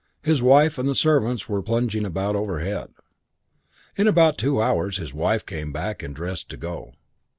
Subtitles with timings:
[0.23, 2.89] His wife and the servants were plunging about overhead.
[3.95, 6.93] "In about two hours his wife came back dressed to go.